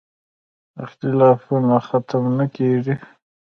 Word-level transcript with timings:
اختلافونه 0.85 1.75
ختم 1.87 2.23
نه 2.37 2.45
کېږي. 2.55 2.95